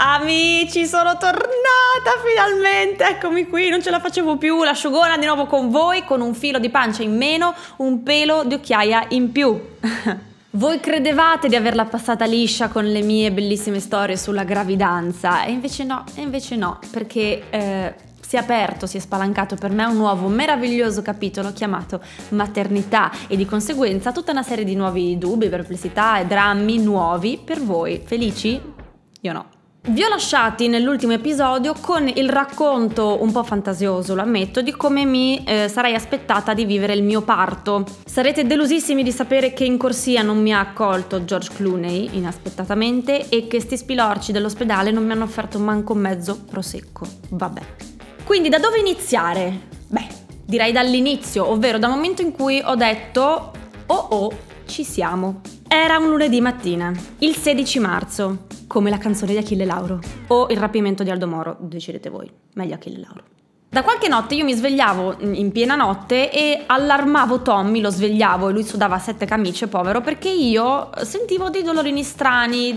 [0.00, 1.48] Amici, sono tornata
[2.24, 6.34] finalmente, eccomi qui, non ce la facevo più, l'asciugona di nuovo con voi, con un
[6.34, 9.60] filo di pancia in meno, un pelo di occhiaia in più.
[10.50, 15.82] Voi credevate di averla passata liscia con le mie bellissime storie sulla gravidanza e invece
[15.82, 19.96] no, e invece no, perché eh, si è aperto, si è spalancato per me un
[19.96, 26.20] nuovo meraviglioso capitolo chiamato maternità e di conseguenza tutta una serie di nuovi dubbi, perplessità
[26.20, 28.00] e drammi nuovi per voi.
[28.06, 28.60] Felici?
[29.22, 29.56] Io no.
[29.88, 35.06] Vi ho lasciati nell'ultimo episodio con il racconto un po' fantasioso, lo ammetto, di come
[35.06, 37.86] mi eh, sarei aspettata di vivere il mio parto.
[38.04, 43.46] Sarete delusissimi di sapere che in corsia non mi ha accolto George Clooney inaspettatamente e
[43.46, 47.06] che sti spilorci dell'ospedale non mi hanno offerto manco mezzo prosecco.
[47.30, 47.62] Vabbè.
[48.24, 49.58] Quindi da dove iniziare?
[49.86, 50.06] Beh,
[50.44, 53.52] direi dall'inizio, ovvero dal momento in cui ho detto
[53.86, 55.40] oh oh, ci siamo.
[55.70, 60.56] Era un lunedì mattina, il 16 marzo come la canzone di Achille Lauro o il
[60.56, 63.22] rapimento di Aldo Moro, decidete voi, meglio Achille Lauro.
[63.68, 68.52] Da qualche notte io mi svegliavo in piena notte e allarmavo Tommy, lo svegliavo e
[68.52, 72.74] lui sudava sette camicie, povero, perché io sentivo dei dolorini strani,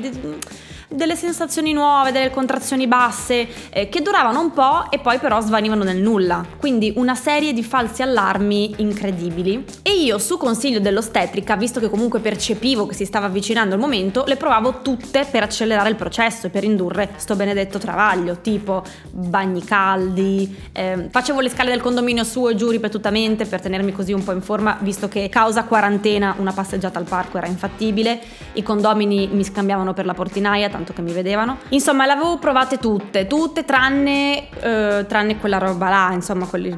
[0.92, 5.84] delle sensazioni nuove, delle contrazioni basse eh, che duravano un po' e poi però svanivano
[5.84, 6.46] nel nulla.
[6.58, 9.66] Quindi una serie di falsi allarmi incredibili.
[9.82, 14.24] E io su consiglio dell'ostetrica, visto che comunque percepivo che si stava avvicinando il momento,
[14.28, 19.64] le provavo tutte per accelerare il processo e per indurre sto benedetto travaglio, tipo bagni
[19.64, 24.24] caldi, eh, facevo le scale del condominio su e giù ripetutamente per tenermi così un
[24.24, 28.20] po' in forma, visto che causa quarantena una passeggiata al parco era infattibile,
[28.54, 31.60] i condomini mi scambiavano per la portinaia, tanto che mi vedevano.
[31.70, 36.78] Insomma, le avevo provate tutte, tutte tranne, eh, tranne quella roba là, insomma, quelli,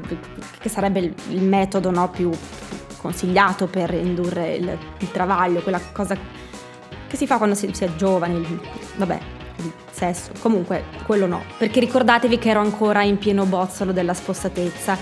[0.60, 2.30] che sarebbe il, il metodo no, più
[2.98, 6.16] consigliato per indurre il, il, travaglio, quella cosa
[7.08, 8.60] che si fa quando si, si è giovani,
[8.98, 9.20] vabbè,
[9.58, 10.32] il sesso.
[10.40, 14.98] Comunque, quello no, perché ricordatevi che ero ancora in pieno bozzolo della spossatezza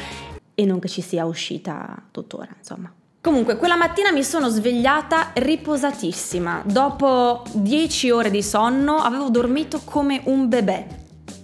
[0.54, 2.92] e non che ci sia uscita tuttora, insomma.
[3.22, 6.64] Comunque, quella mattina mi sono svegliata riposatissima.
[6.66, 10.88] Dopo 10 ore di sonno avevo dormito come un bebè.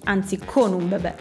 [0.05, 1.15] Anzi, con un bebè.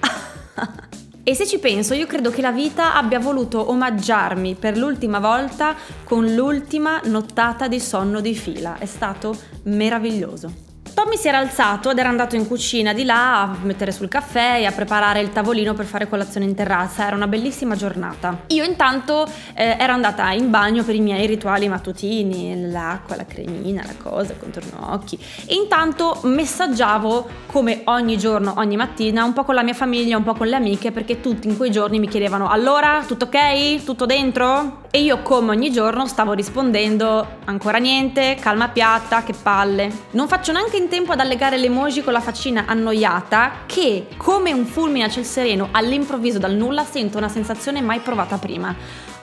[1.23, 5.75] e se ci penso, io credo che la vita abbia voluto omaggiarmi per l'ultima volta
[6.05, 8.79] con l'ultima nottata di sonno di fila.
[8.79, 10.66] È stato meraviglioso.
[10.97, 14.61] Tommy si era alzato ed era andato in cucina di là a mettere sul caffè
[14.61, 17.07] e a preparare il tavolino per fare colazione in terrazza.
[17.07, 18.45] Era una bellissima giornata.
[18.47, 23.85] Io intanto eh, ero andata in bagno per i miei rituali mattutini, l'acqua, la cremina,
[23.85, 25.19] la cosa, il contorno occhi.
[25.45, 30.25] E intanto messaggiavo come ogni giorno, ogni mattina, un po' con la mia famiglia, un
[30.25, 33.85] po' con le amiche, perché tutti in quei giorni mi chiedevano allora, tutto ok?
[33.85, 34.85] Tutto dentro?
[34.91, 39.93] E io come ogni giorno stavo rispondendo ancora niente, calma piatta, che palle.
[40.13, 44.53] Non faccio neanche in tempo ad allegare le emoji con la faccina annoiata che, come
[44.53, 48.73] un fulmine a ciel sereno, all'improvviso dal nulla sento una sensazione mai provata prima.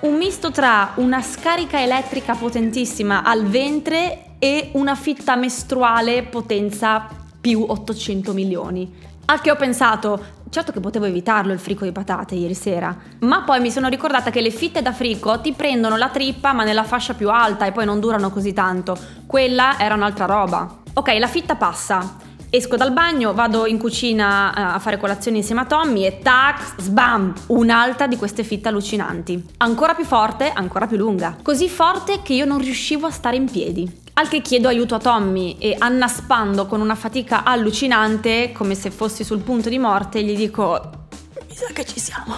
[0.02, 7.07] Un misto tra una scarica elettrica potentissima al ventre e una fitta mestruale potenza
[7.40, 8.94] più 800 milioni.
[9.25, 13.41] A che ho pensato, Certo che potevo evitarlo il frico di patate ieri sera, ma
[13.41, 16.84] poi mi sono ricordata che le fitte da frico ti prendono la trippa ma nella
[16.84, 18.96] fascia più alta e poi non durano così tanto.
[19.25, 20.82] Quella era un'altra roba.
[20.95, 22.17] Ok, la fitta passa.
[22.51, 26.75] Esco dal bagno, vado in cucina eh, a fare colazione insieme a Tommy e tac,
[26.77, 29.43] sbam, un'altra di queste fitte allucinanti.
[29.57, 31.35] Ancora più forte, ancora più lunga.
[31.41, 34.01] Così forte che io non riuscivo a stare in piedi.
[34.13, 39.23] Al che chiedo aiuto a Tommy e annaspando con una fatica allucinante, come se fossi
[39.23, 41.07] sul punto di morte, gli dico:
[41.49, 42.35] Mi sa che ci siamo.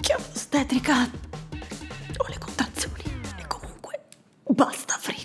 [0.00, 1.08] Chiamo l'ostetrica.
[2.16, 3.04] Ho le contrazioni.
[3.38, 4.00] E comunque,
[4.48, 5.19] basta frico.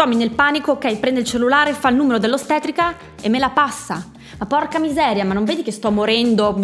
[0.00, 4.02] Tommy nel panico, ok, prende il cellulare, fa il numero dell'ostetrica e me la passa.
[4.38, 6.58] Ma porca miseria, ma non vedi che sto morendo,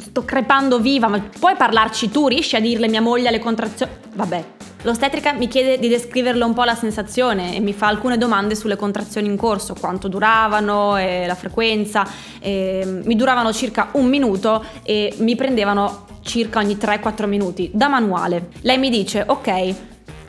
[0.00, 2.26] sto crepando viva, ma puoi parlarci tu?
[2.26, 3.92] Riesci a dirle mia moglie le contrazioni?
[4.14, 4.44] Vabbè,
[4.82, 8.74] L'ostetrica mi chiede di descriverle un po' la sensazione e mi fa alcune domande sulle
[8.74, 12.04] contrazioni in corso, quanto duravano, e la frequenza.
[12.40, 18.48] E mi duravano circa un minuto e mi prendevano circa ogni 3-4 minuti, da manuale.
[18.62, 19.74] Lei mi dice, ok,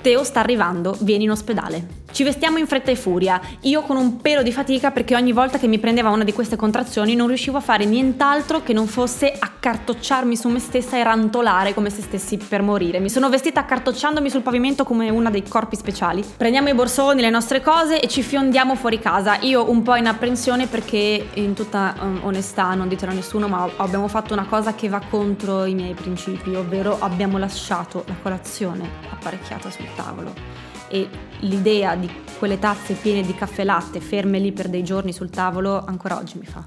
[0.03, 2.01] Teo sta arrivando, vieni in ospedale.
[2.13, 5.57] Ci vestiamo in fretta e furia, io con un pelo di fatica perché ogni volta
[5.57, 9.33] che mi prendeva una di queste contrazioni non riuscivo a fare nient'altro che non fosse
[9.35, 12.99] accartocciarmi su me stessa e rantolare come se stessi per morire.
[12.99, 16.23] Mi sono vestita accartocciandomi sul pavimento come una dei corpi speciali.
[16.37, 19.39] Prendiamo i borsoni, le nostre cose e ci fiondiamo fuori casa.
[19.41, 23.67] Io un po' in apprensione perché in tutta um, onestà, non ditelo a nessuno, ma
[23.77, 28.87] abbiamo fatto una cosa che va contro i miei principi, ovvero abbiamo lasciato la colazione
[29.09, 31.07] apparecchiata sul tavolo e
[31.39, 35.83] l'idea di quelle tazze piene di caffè latte ferme lì per dei giorni sul tavolo
[35.85, 36.65] ancora oggi mi fa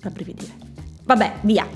[0.00, 0.52] rabbrividire.
[1.04, 1.66] Vabbè, via.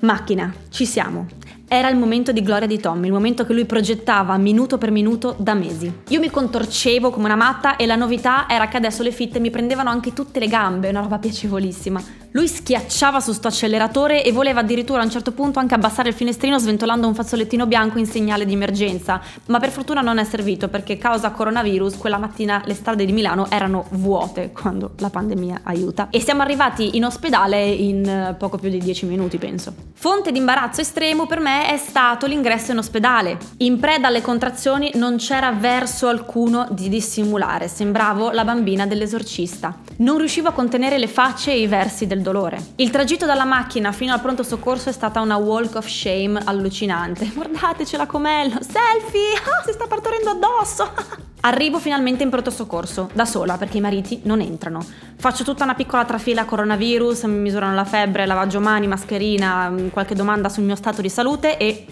[0.00, 1.26] Macchina, ci siamo.
[1.66, 5.34] Era il momento di gloria di Tommy, il momento che lui progettava minuto per minuto
[5.38, 5.92] da mesi.
[6.08, 9.50] Io mi contorcevo come una matta e la novità era che adesso le fitte mi
[9.50, 12.23] prendevano anche tutte le gambe, una roba piacevolissima.
[12.36, 16.16] Lui schiacciava su sto acceleratore e voleva addirittura a un certo punto anche abbassare il
[16.16, 20.66] finestrino sventolando un fazzolettino bianco in segnale di emergenza, ma per fortuna non è servito
[20.66, 26.08] perché causa coronavirus quella mattina le strade di Milano erano vuote quando la pandemia aiuta.
[26.10, 29.72] E siamo arrivati in ospedale in eh, poco più di 10 minuti, penso.
[29.92, 33.38] Fonte di imbarazzo estremo per me è stato l'ingresso in ospedale.
[33.58, 39.78] In preda alle contrazioni non c'era verso alcuno di dissimulare, sembravo la bambina dell'esorcista.
[39.98, 42.72] Non riuscivo a contenere le facce e i versi del dolore.
[42.76, 47.30] Il tragitto dalla macchina fino al pronto soccorso è stata una walk of shame allucinante.
[47.32, 50.90] Guardatecela com'è, selfie, ah, si sta partorendo addosso.
[51.46, 54.82] Arrivo finalmente in pronto soccorso, da sola perché i mariti non entrano.
[55.16, 60.14] Faccio tutta una piccola trafila coronavirus, mi misurano la febbre, lavaggio mani, mascherina, mm, qualche
[60.14, 61.86] domanda sul mio stato di salute e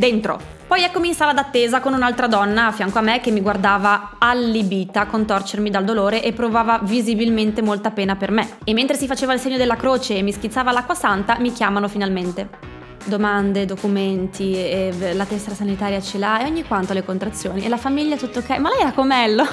[0.00, 0.58] dentro.
[0.66, 4.12] Poi eccomi in sala d'attesa con un'altra donna a fianco a me che mi guardava
[4.18, 8.56] allibita, contorcermi dal dolore e provava visibilmente molta pena per me.
[8.64, 11.86] E mentre si faceva il segno della croce e mi schizzava l'acqua santa, mi chiamano
[11.86, 12.48] finalmente
[13.04, 17.76] domande, documenti, e la tessera sanitaria ce l'ha e ogni quanto le contrazioni e la
[17.76, 18.58] famiglia tutto ok.
[18.58, 19.46] Ma lei era comello?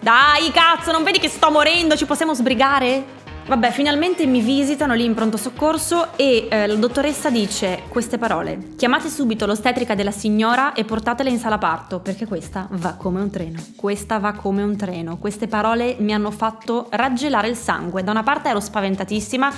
[0.00, 1.96] Dai, cazzo, non vedi che sto morendo?
[1.96, 3.22] Ci possiamo sbrigare?
[3.46, 8.70] Vabbè, finalmente mi visitano lì in pronto soccorso e eh, la dottoressa dice queste parole.
[8.74, 13.28] Chiamate subito l'ostetrica della signora e portatela in sala parto, perché questa va come un
[13.28, 13.62] treno.
[13.76, 15.18] Questa va come un treno.
[15.18, 18.02] Queste parole mi hanno fatto raggelare il sangue.
[18.02, 19.52] Da una parte ero spaventatissima,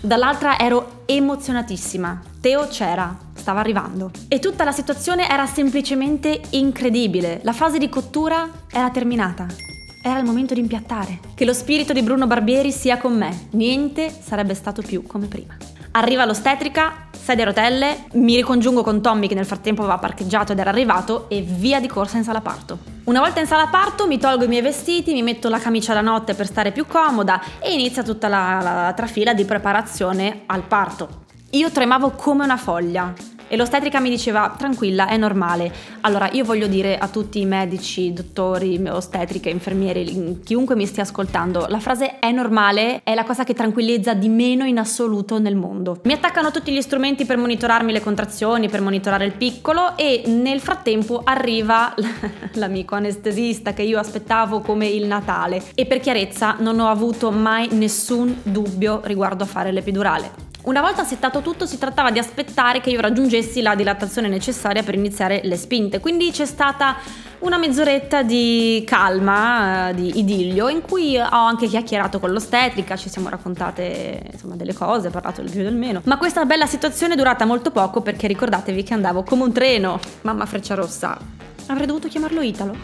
[0.00, 2.20] dall'altra ero emozionatissima.
[2.40, 4.10] Teo c'era, stava arrivando.
[4.26, 7.38] E tutta la situazione era semplicemente incredibile.
[7.44, 9.69] La fase di cottura era terminata.
[10.02, 11.20] Era il momento di impiattare.
[11.34, 13.48] Che lo spirito di Bruno Barbieri sia con me.
[13.50, 15.54] Niente sarebbe stato più come prima.
[15.90, 20.58] Arriva l'ostetrica, sedia a rotelle, mi ricongiungo con Tommy che nel frattempo aveva parcheggiato ed
[20.58, 22.78] era arrivato e via di corsa in sala parto.
[23.04, 26.00] Una volta in sala parto mi tolgo i miei vestiti, mi metto la camicia da
[26.00, 31.24] notte per stare più comoda e inizia tutta la, la trafila di preparazione al parto.
[31.50, 33.12] Io tremavo come una foglia.
[33.52, 35.72] E l'ostetrica mi diceva, tranquilla, è normale.
[36.02, 41.66] Allora, io voglio dire a tutti i medici, dottori, ostetriche, infermieri, chiunque mi stia ascoltando,
[41.68, 45.98] la frase è normale è la cosa che tranquillizza di meno in assoluto nel mondo.
[46.04, 50.60] Mi attaccano tutti gli strumenti per monitorarmi le contrazioni, per monitorare il piccolo e nel
[50.60, 51.92] frattempo arriva
[52.54, 55.60] l'amico anestesista che io aspettavo come il Natale.
[55.74, 60.49] E per chiarezza non ho avuto mai nessun dubbio riguardo a fare l'epidurale.
[60.70, 64.94] Una volta settato tutto si trattava di aspettare che io raggiungessi la dilatazione necessaria per
[64.94, 66.94] iniziare le spinte, quindi c'è stata
[67.40, 73.08] una mezz'oretta di calma, eh, di idillio, in cui ho anche chiacchierato con l'ostetrica, ci
[73.08, 76.02] siamo raccontate insomma delle cose, parlato del più e del meno.
[76.04, 79.98] Ma questa bella situazione è durata molto poco perché ricordatevi che andavo come un treno.
[80.20, 81.18] Mamma freccia rossa,
[81.66, 82.76] avrei dovuto chiamarlo Italo.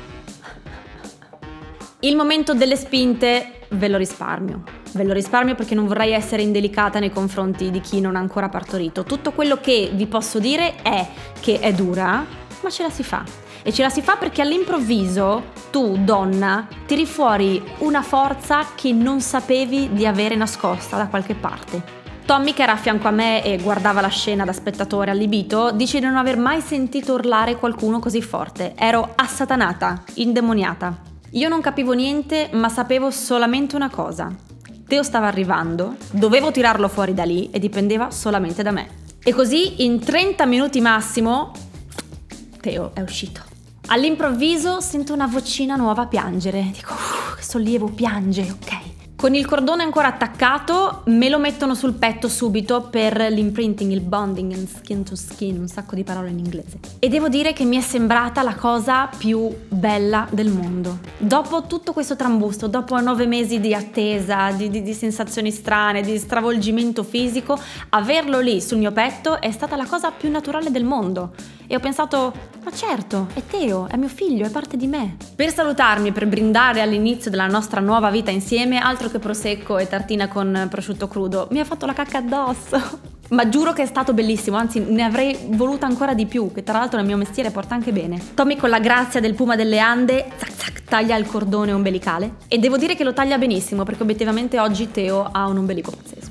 [2.00, 4.86] Il momento delle spinte ve lo risparmio.
[4.97, 8.49] Ve lo risparmio perché non vorrei essere indelicata nei confronti di chi non ha ancora
[8.49, 9.05] partorito.
[9.05, 11.07] Tutto quello che vi posso dire è
[11.39, 12.25] che è dura,
[12.63, 13.23] ma ce la si fa.
[13.63, 19.21] E ce la si fa perché all'improvviso tu, donna, tiri fuori una forza che non
[19.21, 21.83] sapevi di avere nascosta da qualche parte.
[22.25, 25.99] Tommy, che era a fianco a me e guardava la scena da spettatore allibito, dice
[25.99, 28.73] di non aver mai sentito urlare qualcuno così forte.
[28.76, 31.03] Ero assatanata, indemoniata.
[31.33, 34.33] Io non capivo niente, ma sapevo solamente una cosa.
[34.87, 38.88] Teo stava arrivando, dovevo tirarlo fuori da lì e dipendeva solamente da me.
[39.23, 41.52] E così in 30 minuti massimo
[42.61, 43.43] Teo è uscito.
[43.88, 46.71] All'improvviso sento una vocina nuova piangere.
[46.73, 46.95] Dico,
[47.37, 48.86] che sollievo, piange, ok.
[49.26, 54.52] Con il cordone ancora attaccato me lo mettono sul petto subito per l'imprinting, il bonding
[54.52, 56.78] and skin to skin, un sacco di parole in inglese.
[57.00, 61.00] E devo dire che mi è sembrata la cosa più bella del mondo.
[61.18, 66.16] Dopo tutto questo trambusto, dopo nove mesi di attesa, di, di, di sensazioni strane, di
[66.18, 71.33] stravolgimento fisico, averlo lì sul mio petto è stata la cosa più naturale del mondo.
[71.66, 72.32] E ho pensato,
[72.64, 75.16] ma certo, è Teo, è mio figlio, è parte di me.
[75.35, 80.28] Per salutarmi per brindare all'inizio della nostra nuova vita insieme, altro che prosecco e tartina
[80.28, 83.14] con prosciutto crudo, mi ha fatto la cacca addosso.
[83.28, 86.78] Ma giuro che è stato bellissimo, anzi ne avrei voluta ancora di più, che tra
[86.78, 88.20] l'altro nel mio mestiere porta anche bene.
[88.35, 92.37] Tommy con la grazia del puma delle Ande, zac zac, taglia il cordone ombelicale.
[92.46, 96.25] E devo dire che lo taglia benissimo, perché obiettivamente oggi Teo ha un ombelico pazzesco.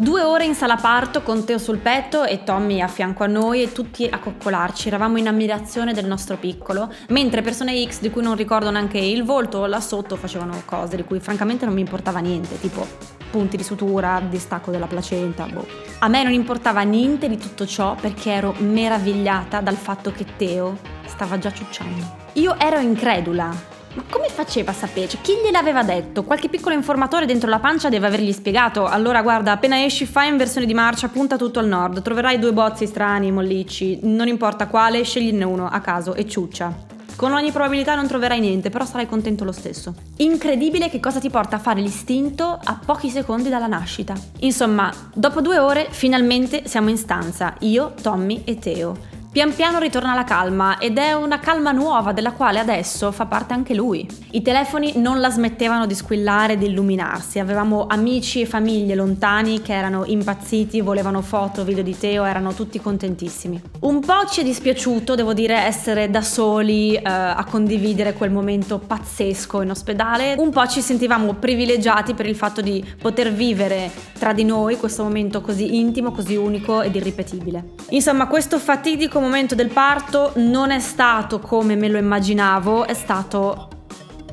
[0.00, 3.64] Due ore in sala parto con Teo sul petto e Tommy a fianco a noi
[3.64, 4.86] e tutti a coccolarci.
[4.86, 9.24] Eravamo in ammirazione del nostro piccolo, mentre persone X di cui non ricordo neanche il
[9.24, 12.86] volto là sotto facevano cose di cui francamente non mi importava niente, tipo
[13.28, 15.66] punti di sutura, distacco della placenta, boh.
[15.98, 20.78] A me non importava niente di tutto ciò perché ero meravigliata dal fatto che Teo
[21.06, 22.04] stava già ciucciando.
[22.34, 23.77] Io ero incredula.
[24.08, 25.08] Come faceva a sapere?
[25.08, 26.24] Cioè, chi gliel'aveva detto?
[26.24, 28.86] Qualche piccolo informatore dentro la pancia deve avergli spiegato.
[28.86, 32.02] Allora, guarda, appena esci fai in versione di marcia, punta tutto al nord.
[32.02, 34.00] Troverai due bozzi strani, mollicci.
[34.02, 36.96] Non importa quale, scegliene uno a caso e ciuccia.
[37.16, 39.92] Con ogni probabilità non troverai niente, però sarai contento lo stesso.
[40.18, 44.14] Incredibile che cosa ti porta a fare l'istinto a pochi secondi dalla nascita.
[44.40, 49.16] Insomma, dopo due ore finalmente siamo in stanza, io, Tommy e Teo.
[49.30, 53.52] Pian piano ritorna la calma ed è una calma nuova della quale adesso fa parte
[53.52, 54.08] anche lui.
[54.30, 59.60] I telefoni non la smettevano di squillare e di illuminarsi, avevamo amici e famiglie lontani
[59.60, 63.60] che erano impazziti, volevano foto, video di Teo, erano tutti contentissimi.
[63.80, 68.78] Un po' ci è dispiaciuto, devo dire, essere da soli eh, a condividere quel momento
[68.78, 74.32] pazzesco in ospedale, un po' ci sentivamo privilegiati per il fatto di poter vivere tra
[74.32, 77.74] di noi questo momento così intimo, così unico ed irripetibile.
[77.90, 82.94] Insomma, questo fatidico momento momento del parto non è stato come me lo immaginavo, è
[82.94, 83.68] stato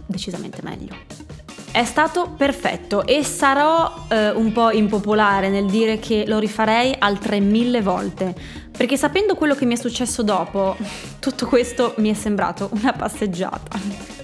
[0.05, 0.95] decisamente meglio.
[1.71, 7.39] È stato perfetto e sarò eh, un po' impopolare nel dire che lo rifarei altre
[7.39, 8.33] mille volte,
[8.75, 10.75] perché sapendo quello che mi è successo dopo,
[11.19, 13.77] tutto questo mi è sembrato una passeggiata.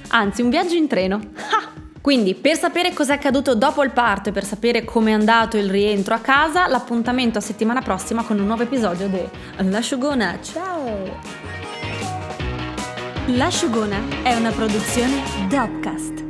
[0.09, 1.19] Anzi, un viaggio in treno.
[2.01, 5.69] Quindi, per sapere cos'è accaduto dopo il parto e per sapere come è andato il
[5.69, 9.21] rientro a casa, l'appuntamento a settimana prossima con un nuovo episodio di
[9.69, 10.39] L'asciugona.
[10.41, 11.19] Ciao!
[13.27, 16.20] L'asciugona è una produzione Dopcast.